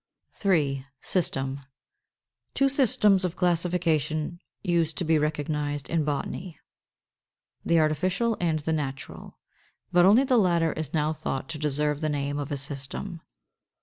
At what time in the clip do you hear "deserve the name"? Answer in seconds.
11.59-12.39